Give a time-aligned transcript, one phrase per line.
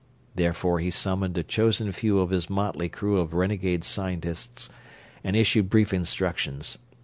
[0.33, 4.67] Therefore he summoned a chosen few of his motley crew of renegade scientists
[5.23, 6.79] and issued brief instructions.